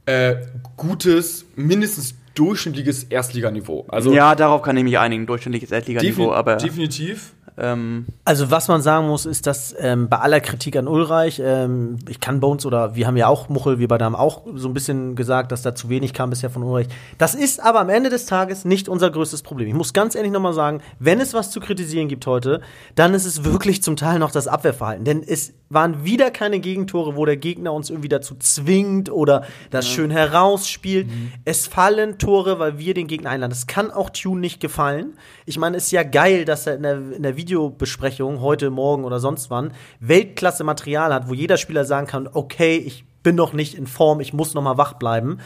[0.07, 0.37] äh,
[0.77, 3.85] gutes, mindestens durchschnittliches Erstliganiveau.
[3.87, 7.33] Also ja, darauf kann ich mich einigen, durchschnittliches Erstliganiveau, aber definitiv.
[7.57, 11.97] Ähm, Also was man sagen muss, ist, dass ähm, bei aller Kritik an Ulreich, ähm,
[12.07, 14.73] ich kann Bones oder wir haben ja auch Muchel, wir beide haben auch so ein
[14.73, 16.87] bisschen gesagt, dass da zu wenig kam bisher von Ulreich.
[17.17, 19.67] Das ist aber am Ende des Tages nicht unser größtes Problem.
[19.67, 22.61] Ich muss ganz ehrlich nochmal sagen, wenn es was zu kritisieren gibt heute,
[22.95, 25.05] dann ist es wirklich zum Teil noch das Abwehrverhalten.
[25.05, 29.87] Denn es waren wieder keine Gegentore, wo der Gegner uns irgendwie dazu zwingt oder das
[29.87, 31.09] schön herausspielt.
[31.43, 33.51] Es fallen Tore, weil wir den Gegner einladen.
[33.51, 35.17] Das kann auch Tune nicht gefallen.
[35.45, 39.05] Ich meine, es ist ja geil, dass er in der, in der Videobesprechung heute, morgen
[39.05, 43.53] oder sonst wann Weltklasse Material hat, wo jeder Spieler sagen kann, okay, ich bin noch
[43.53, 45.39] nicht in Form, ich muss noch mal wach bleiben.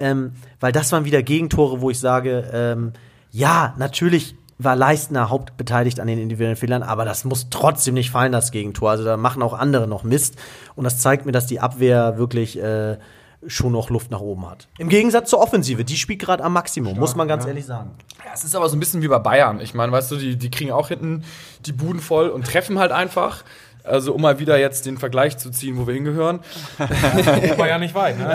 [0.00, 2.92] Ähm, weil das waren wieder Gegentore, wo ich sage, ähm,
[3.30, 8.32] ja, natürlich war Leistner hauptbeteiligt an den individuellen Fehlern, aber das muss trotzdem nicht fallen,
[8.32, 8.90] das Gegentor.
[8.90, 10.36] Also da machen auch andere noch Mist.
[10.74, 12.98] Und das zeigt mir, dass die Abwehr wirklich äh,
[13.46, 14.68] schon noch Luft nach oben hat.
[14.78, 17.90] Im Gegensatz zur Offensive, die spielt gerade am Maximum, muss man ganz ehrlich sagen.
[18.24, 19.60] Ja, es ist aber so ein bisschen wie bei Bayern.
[19.60, 21.24] Ich meine, weißt du, die, die kriegen auch hinten
[21.66, 23.44] die Buden voll und treffen halt einfach.
[23.84, 26.40] Also um mal wieder jetzt den Vergleich zu ziehen, wo wir hingehören.
[26.78, 28.18] war ja nicht weit.
[28.18, 28.26] Ne?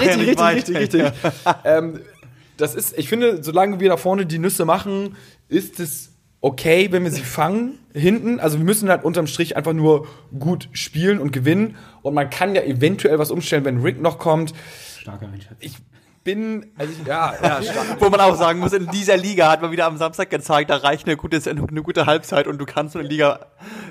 [0.00, 1.12] richtig, richtig, richtig, richtig.
[1.64, 2.00] ähm,
[2.56, 5.16] das ist, ich finde, solange wir da vorne die Nüsse machen,
[5.48, 6.07] ist es
[6.40, 8.40] okay, wenn wir sie fangen hinten.
[8.40, 10.06] Also wir müssen halt unterm Strich einfach nur
[10.38, 11.76] gut spielen und gewinnen.
[12.02, 14.54] Und man kann ja eventuell was umstellen, wenn Rick noch kommt.
[14.98, 15.56] Starke Einschätzung.
[15.60, 15.76] Ich
[16.28, 17.60] bin, also ich, ja, ja,
[17.98, 20.76] wo man auch sagen muss, in dieser Liga hat man wieder am Samstag gezeigt, da
[20.76, 23.46] reicht eine gute, eine gute Halbzeit und du kannst so eine Liga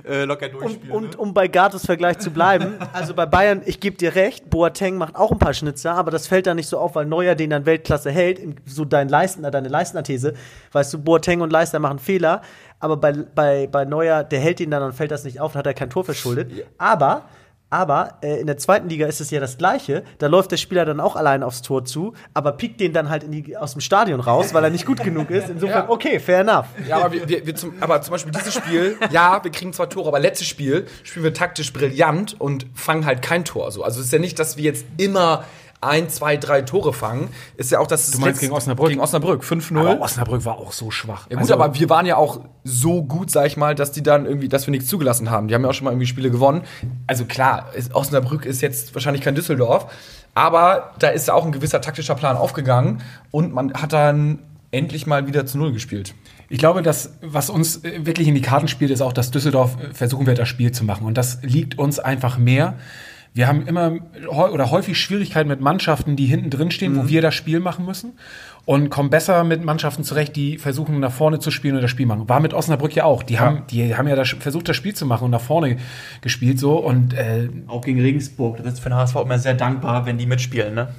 [0.07, 0.95] äh, locker Und, durchspielen.
[0.95, 4.97] und um bei Gatos Vergleich zu bleiben, also bei Bayern, ich gebe dir recht, Boateng
[4.97, 7.49] macht auch ein paar Schnitzer, aber das fällt da nicht so auf, weil Neuer den
[7.49, 10.35] dann Weltklasse hält, so dein Leistner, deine Leistner-These,
[10.73, 12.43] weißt du, Boateng und Leistner machen Fehler,
[12.79, 15.59] aber bei, bei, bei Neuer, der hält ihn dann und fällt das nicht auf, dann
[15.61, 16.51] hat er kein Tor verschuldet.
[16.77, 17.23] Aber
[17.69, 20.03] aber äh, in der zweiten Liga ist es ja das Gleiche.
[20.19, 23.25] Da läuft der Spieler dann auch allein aufs Tor zu, aber piekt den dann halt
[23.27, 25.49] die, aus dem Stadion raus, weil er nicht gut genug ist.
[25.49, 25.89] Insofern, Ja.
[25.89, 26.65] okay, fair enough.
[26.87, 29.89] Ja, aber, wir, wir, wir zum, aber zum Beispiel dieses Spiel, ja, wir kriegen zwar
[29.89, 33.71] Tore, aber letztes Spiel spielen wir taktisch brillant und fangen halt kein Tor.
[33.71, 33.83] So.
[33.83, 35.43] Also es ist ja nicht, dass wir jetzt immer
[35.79, 37.29] ein, zwei, drei Tore fangen.
[37.55, 38.09] Ist ja auch das.
[38.11, 38.89] Du meinst gegen Osnabrück?
[38.89, 39.79] Gegen Osnabrück, 5-0.
[39.79, 41.27] Aber Osnabrück war auch so schwach.
[41.29, 44.01] Ja gut, Also, aber wir waren ja auch so gut, sag ich mal, dass die
[44.01, 45.47] dann irgendwie, dass wir nichts zugelassen haben.
[45.47, 46.63] Die haben ja auch schon mal irgendwie Spiele gewonnen.
[47.05, 49.91] Also klar, ist, Osnabrück ist jetzt wahrscheinlich kein Düsseldorf,
[50.33, 54.39] aber da ist ja auch ein gewisser taktischer Plan aufgegangen und man hat dann
[54.71, 56.13] endlich mal wieder zu Null gespielt.
[56.49, 59.77] Ich glaube, dass was uns äh, wirklich in die Karten spielt, ist auch, dass Düsseldorf
[59.81, 61.05] äh, versuchen wird, das Spiel zu machen.
[61.05, 62.75] Und das liegt uns einfach mehr.
[63.37, 67.35] Wir haben immer oder häufig Schwierigkeiten mit Mannschaften, die hinten drin stehen, wo wir das
[67.35, 68.13] Spiel machen müssen.
[68.65, 72.07] Und kommen besser mit Mannschaften zurecht, die versuchen, nach vorne zu spielen und das Spiel
[72.07, 72.27] machen.
[72.27, 73.23] War mit Osnabrück ja auch.
[73.23, 75.77] Die haben, die haben ja das, versucht, das Spiel zu machen und nach vorne
[76.21, 76.77] gespielt so.
[76.77, 80.25] Und äh, auch gegen Regensburg, das ist für den HSV immer sehr dankbar, wenn die
[80.25, 80.89] mitspielen, ne?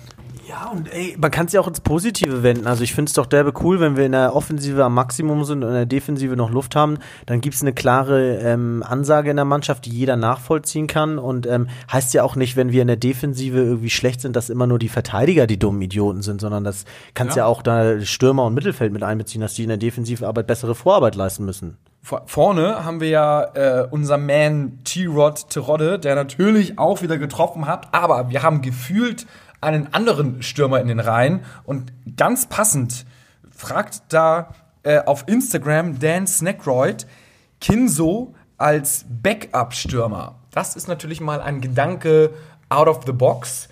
[0.48, 2.66] Ja, und ey, man kann es ja auch ins Positive wenden.
[2.66, 5.62] Also ich finde es doch derbe cool, wenn wir in der Offensive am Maximum sind
[5.62, 9.36] und in der Defensive noch Luft haben, dann gibt es eine klare ähm, Ansage in
[9.36, 11.18] der Mannschaft, die jeder nachvollziehen kann.
[11.18, 14.48] Und ähm, heißt ja auch nicht, wenn wir in der Defensive irgendwie schlecht sind, dass
[14.48, 17.44] immer nur die Verteidiger die dummen Idioten sind, sondern das kannst ja.
[17.44, 21.44] auch da Stürmer und Mittelfeld mit einbeziehen, dass die in der Defensivarbeit bessere Vorarbeit leisten
[21.44, 21.76] müssen.
[22.00, 27.66] Vor- Vorne haben wir ja äh, unser Man T-Rod Terodde, der natürlich auch wieder getroffen
[27.66, 29.26] hat, aber wir haben gefühlt
[29.60, 33.06] einen anderen Stürmer in den Reihen und ganz passend
[33.50, 37.06] fragt da äh, auf Instagram Dan Snackroyd
[37.60, 40.36] Kinso als Backup-Stürmer.
[40.52, 42.30] Das ist natürlich mal ein Gedanke
[42.68, 43.68] out of the box.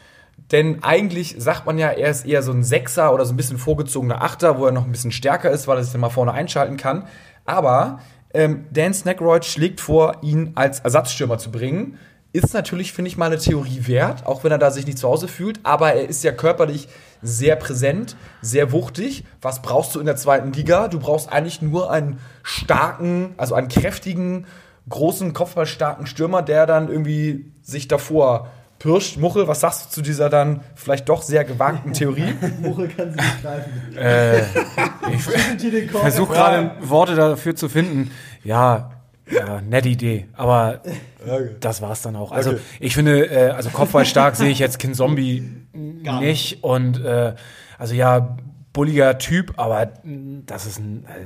[0.53, 3.59] Denn eigentlich sagt man ja, er ist eher so ein Sechser oder so ein bisschen
[3.59, 6.33] vorgezogener Achter, wo er noch ein bisschen stärker ist, weil er sich dann mal vorne
[6.33, 7.07] einschalten kann.
[7.45, 8.01] Aber
[8.33, 11.99] ähm, Dan Snackroyd schlägt vor, ihn als Ersatzstürmer zu bringen.
[12.37, 15.09] Ist natürlich, finde ich, mal eine Theorie wert, auch wenn er da sich nicht zu
[15.09, 15.61] Hause fühlt.
[15.63, 16.89] Aber er ist ja körperlich
[17.23, 19.25] sehr präsent, sehr wuchtig.
[19.41, 20.89] Was brauchst du in der zweiten Liga?
[20.89, 24.47] Du brauchst eigentlich nur einen starken, also einen kräftigen,
[24.89, 29.17] großen, kopfballstarken Stürmer, der dann irgendwie sich davor pirscht.
[29.17, 32.35] Muchel, was sagst du zu dieser dann vielleicht doch sehr gewagten Theorie?
[32.61, 33.97] Muchel kann sie nicht greifen.
[33.97, 34.43] Äh,
[35.13, 38.11] ich versuche gerade Worte dafür zu finden.
[38.45, 38.91] Ja,
[39.31, 40.83] ja, nette Idee, aber
[41.61, 42.33] das war's dann auch.
[42.33, 47.35] Also ich finde, äh, also Kopfballstark sehe ich jetzt Kin Zombie nicht und äh,
[47.79, 48.37] also ja,
[48.73, 49.93] bulliger Typ, aber
[50.47, 51.25] das ist ein, äh,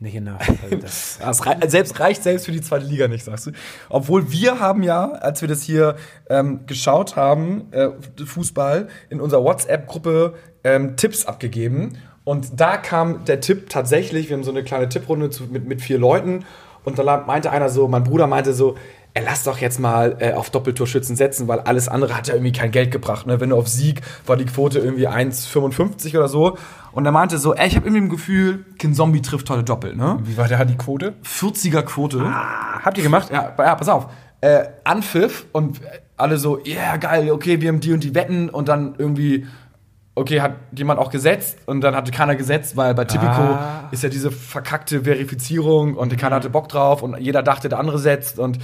[0.00, 0.40] nicht enough.
[0.62, 0.76] Also
[1.20, 3.52] das, rei selbst reicht selbst für die zweite Liga nicht, sagst du.
[3.88, 5.96] Obwohl wir haben ja, als wir das hier
[6.28, 7.90] ähm, geschaut haben, äh,
[8.24, 11.98] Fußball, in unserer WhatsApp-Gruppe ähm, Tipps abgegeben.
[12.24, 15.80] Und da kam der Tipp tatsächlich, wir haben so eine kleine Tipprunde zu, mit, mit
[15.80, 16.44] vier Leuten.
[16.84, 18.76] Und da meinte einer so, mein Bruder meinte so,
[19.12, 22.52] er lass doch jetzt mal äh, auf Doppeltorschützen setzen, weil alles andere hat ja irgendwie
[22.52, 23.26] kein Geld gebracht.
[23.26, 23.40] Ne?
[23.40, 26.56] Wenn du auf Sieg war die Quote irgendwie 1,55 oder so.
[26.92, 29.96] Und er meinte so, ey, ich habe irgendwie ein Gefühl, Kin Zombie trifft heute doppelt.
[29.96, 30.18] Ne?
[30.22, 31.14] wie war da die Quote?
[31.24, 32.24] 40er Quote.
[32.24, 33.30] Habt ihr gemacht?
[33.32, 34.08] Ja, ja, pass auf.
[34.40, 35.80] Äh, Anpfiff und
[36.16, 39.46] alle so, ja, yeah, geil, okay, wir haben die und die Wetten und dann irgendwie,
[40.14, 43.88] okay, hat jemand auch gesetzt und dann hatte keiner gesetzt, weil bei Tipico Ah.
[43.90, 47.98] ist ja diese verkackte Verifizierung und keiner hatte Bock drauf und jeder dachte, der andere
[47.98, 48.58] setzt und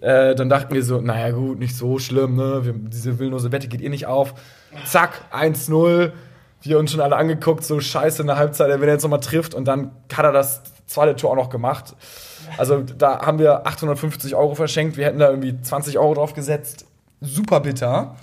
[0.00, 3.68] äh, dann dachten wir so, naja gut, nicht so schlimm, ne, wir, diese willenlose Wette
[3.68, 4.34] geht eh nicht auf.
[4.84, 6.12] Zack, 1-0,
[6.62, 9.54] wir uns schon alle angeguckt, so scheiße in der Halbzeit, wenn er jetzt nochmal trifft
[9.54, 11.94] und dann hat er das zweite Tor auch noch gemacht.
[12.58, 16.86] Also da haben wir 850 Euro verschenkt, wir hätten da irgendwie 20 Euro drauf gesetzt.
[17.20, 18.16] Super bitter.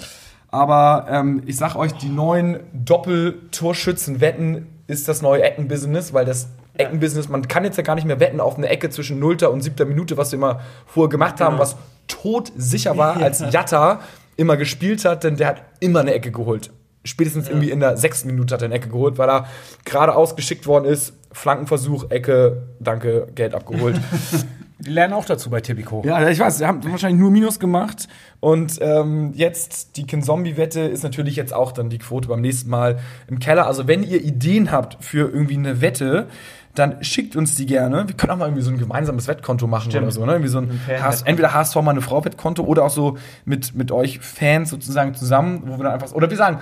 [0.51, 7.29] Aber ähm, ich sag euch, die neuen Doppel-Torschützen-Wetten ist das neue Eckenbusiness, weil das Eckenbusiness,
[7.29, 9.43] man kann jetzt ja gar nicht mehr wetten auf eine Ecke zwischen 0.
[9.45, 9.87] und 7.
[9.87, 11.75] Minute, was wir immer vorher gemacht haben, was
[12.07, 13.99] todsicher war, als Jatta
[14.37, 16.71] immer gespielt hat, denn der hat immer eine Ecke geholt.
[17.03, 19.47] Spätestens irgendwie in der sechsten Minute hat er eine Ecke geholt, weil er
[19.85, 21.13] gerade ausgeschickt worden ist.
[21.31, 23.99] Flankenversuch, Ecke, danke, Geld abgeholt.
[24.79, 26.01] Die lernen auch dazu bei Tipico.
[26.05, 28.07] Ja, ich weiß, sie haben wahrscheinlich nur Minus gemacht.
[28.39, 32.99] Und ähm, jetzt die Kin-Zombie-Wette ist natürlich jetzt auch dann die Quote beim nächsten Mal
[33.27, 33.67] im Keller.
[33.67, 36.27] Also, wenn ihr Ideen habt für irgendwie eine Wette,
[36.75, 38.07] dann schickt uns die gerne.
[38.07, 40.25] Wir können auch mal irgendwie so ein gemeinsames Wettkonto machen oder so.
[40.25, 40.33] Ne?
[40.33, 44.19] Irgendwie so ein HS, entweder HSV mal eine Frau-Wettkonto oder auch so mit, mit euch
[44.19, 46.13] Fans sozusagen zusammen, wo wir dann einfach.
[46.13, 46.59] Oder wir sagen.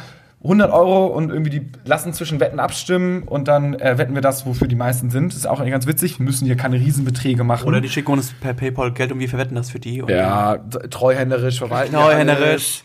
[0.48, 4.46] 100 Euro und irgendwie die lassen zwischen Wetten abstimmen und dann äh, wetten wir das,
[4.46, 5.34] wofür die meisten sind.
[5.34, 6.20] Das ist auch ganz witzig.
[6.20, 7.68] Wir müssen hier keine Riesenbeträge machen.
[7.68, 10.04] Oder die schicken uns per PayPal Geld und wir verwetten das für die.
[10.08, 11.94] Ja, treuhänderisch verwalten.
[11.94, 12.84] Treuhänderisch.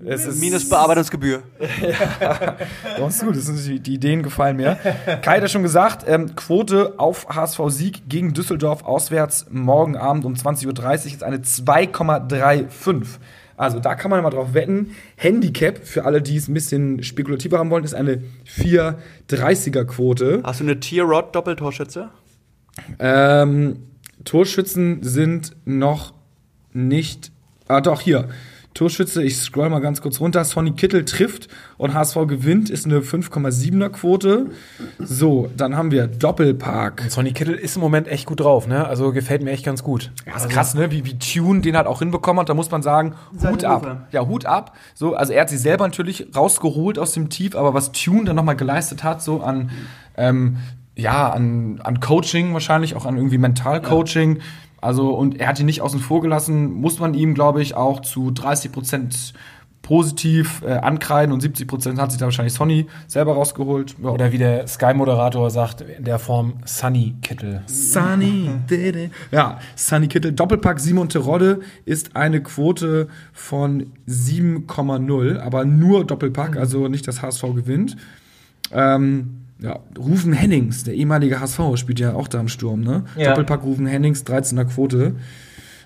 [0.00, 1.42] Minus Bearbeitungsgebühr.
[2.98, 4.76] Ganz gut, das sind die, die Ideen gefallen mir.
[5.22, 10.34] Kai hat ja schon gesagt, ähm, Quote auf HSV-Sieg gegen Düsseldorf auswärts morgen Abend um
[10.34, 13.06] 20.30 Uhr ist eine 2,35.
[13.56, 14.90] Also da kann man mal drauf wetten.
[15.16, 20.42] Handicap, für alle, die es ein bisschen spekulativer haben wollen, ist eine 4,30er-Quote.
[20.44, 22.10] Hast du eine Tier-Rod Doppeltorschütze?
[22.98, 23.76] Ähm,
[24.24, 26.14] Torschützen sind noch
[26.72, 27.30] nicht.
[27.68, 28.28] Ah, doch, hier.
[28.74, 30.44] Torschütze, ich scroll mal ganz kurz runter.
[30.44, 31.46] Sonny Kittel trifft
[31.78, 34.46] und HSV gewinnt, ist eine 5,7er Quote.
[34.98, 37.04] So, dann haben wir Doppelpark.
[37.08, 38.86] Sonny Kittel ist im Moment echt gut drauf, ne?
[38.86, 40.10] Also gefällt mir echt ganz gut.
[40.26, 40.90] Ja, ist krass, ne?
[40.90, 42.48] Wie, wie Tune den halt auch hinbekommen hat.
[42.48, 44.08] Da muss man sagen, Hut ab.
[44.10, 44.76] Ja, Hut ab.
[44.94, 48.34] So, also er hat sich selber natürlich rausgeholt aus dem Tief, aber was Tune dann
[48.34, 49.70] nochmal geleistet hat, so an,
[50.16, 50.56] ähm,
[50.96, 54.40] ja, an, an Coaching wahrscheinlich, auch an irgendwie Mentalcoaching.
[54.84, 58.00] Also, und er hat ihn nicht außen vor gelassen, muss man ihm, glaube ich, auch
[58.00, 59.32] zu 30 Prozent
[59.80, 63.96] positiv äh, ankreiden und 70 Prozent hat sich da wahrscheinlich Sonny selber rausgeholt.
[64.02, 64.10] Ja.
[64.10, 67.62] Oder wie der Sky-Moderator sagt, in der Form Sunny Kittel.
[67.66, 69.10] Sunny, dede.
[69.30, 70.32] ja, Sunny Kittel.
[70.32, 77.42] Doppelpack Simon Terodde ist eine Quote von 7,0, aber nur Doppelpack, also nicht das HSV
[77.54, 77.96] gewinnt.
[78.72, 83.04] Ähm, ja, Rufen Hennings, der ehemalige HSV, spielt ja auch da im Sturm, ne?
[83.16, 83.30] Ja.
[83.30, 85.16] Doppelpack Rufen Hennings, 13er Quote.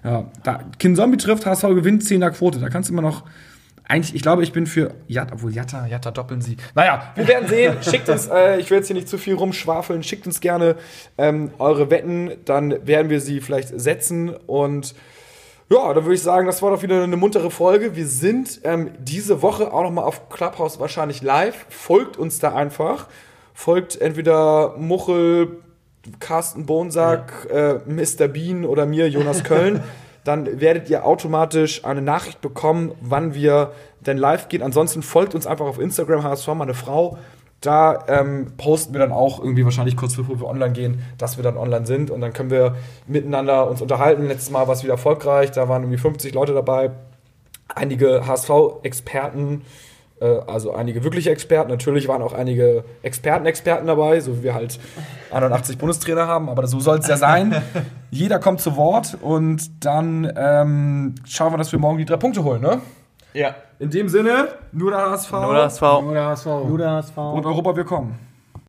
[0.02, 2.58] Ja, da Kin Zombie trifft, HSV gewinnt, 10er Quote.
[2.58, 3.24] Da kannst du immer noch.
[3.84, 6.58] Eigentlich, ich glaube, ich bin für Jatta, obwohl Jatta, Jatta doppeln sie.
[6.74, 7.76] Naja, wir werden sehen.
[7.82, 10.76] Schickt uns, äh, ich will jetzt hier nicht zu viel rumschwafeln, schickt uns gerne
[11.16, 14.94] ähm, eure Wetten, dann werden wir sie vielleicht setzen und
[15.70, 17.96] ja, dann würde ich sagen, das war doch wieder eine muntere Folge.
[17.96, 21.66] Wir sind ähm, diese Woche auch noch mal auf Clubhouse wahrscheinlich live.
[21.70, 23.06] Folgt uns da einfach.
[23.59, 25.49] Folgt entweder Muchel,
[26.21, 28.29] Carsten Bonsack, äh, Mr.
[28.29, 29.83] Bean oder mir, Jonas Köln.
[30.25, 33.73] Dann werdet ihr automatisch eine Nachricht bekommen, wann wir
[34.07, 34.62] denn live gehen.
[34.62, 37.18] Ansonsten folgt uns einfach auf Instagram, HSV, meine Frau.
[37.61, 41.42] Da ähm, posten wir dann auch irgendwie wahrscheinlich kurz bevor wir online gehen, dass wir
[41.42, 42.12] dann online sind.
[42.12, 42.77] Und dann können wir
[43.09, 44.29] miteinander uns unterhalten.
[44.29, 45.51] Letztes Mal war es wieder erfolgreich.
[45.51, 46.92] Da waren irgendwie 50 Leute dabei.
[47.75, 49.62] einige HSV-Experten,
[50.24, 51.70] also einige wirkliche Experten.
[51.70, 54.78] Natürlich waren auch einige Experten-Experten dabei, so wie wir halt
[55.31, 57.62] 81 Bundestrainer haben, aber so soll es ja sein.
[58.11, 62.42] Jeder kommt zu Wort und dann ähm, schauen wir, dass wir morgen die drei Punkte
[62.44, 62.81] holen, ne?
[63.35, 63.54] Ja.
[63.78, 66.46] In dem Sinne, nur der HSV Nur das Oder HSV.
[66.46, 67.16] Nur der HSV.
[67.16, 68.18] und Europa, wir kommen.